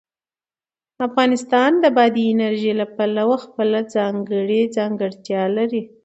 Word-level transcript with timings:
افغانستان 1.07 1.71
د 1.83 1.85
بادي 1.97 2.23
انرژي 2.33 2.71
له 2.79 2.85
پلوه 2.95 3.37
خپله 3.45 3.79
ځانګړې 3.95 4.61
ځانګړتیا 4.77 5.43
لري. 5.57 5.81